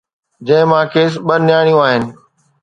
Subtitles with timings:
[0.45, 2.03] جنهن مان کيس ٻه نياڻيون آهن.